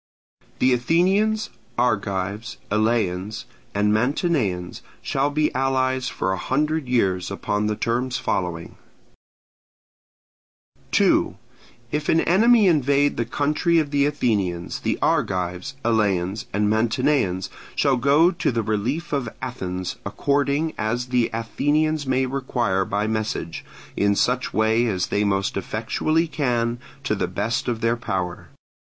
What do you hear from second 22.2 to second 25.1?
require by message, in such way as